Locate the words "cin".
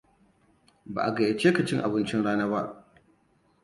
1.65-1.79